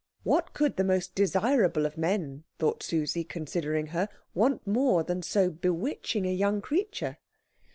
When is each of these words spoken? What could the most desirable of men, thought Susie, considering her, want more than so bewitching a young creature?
What 0.23 0.55
could 0.55 0.77
the 0.77 0.83
most 0.83 1.13
desirable 1.13 1.85
of 1.85 1.95
men, 1.95 2.43
thought 2.57 2.81
Susie, 2.81 3.23
considering 3.23 3.85
her, 3.93 4.09
want 4.33 4.65
more 4.65 5.03
than 5.03 5.21
so 5.21 5.51
bewitching 5.51 6.25
a 6.25 6.33
young 6.33 6.59
creature? 6.59 7.19